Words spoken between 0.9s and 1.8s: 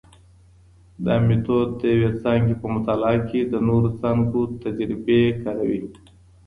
دا مېتود